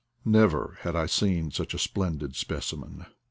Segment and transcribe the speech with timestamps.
[0.25, 3.05] Never had I seen such a splendid speci men!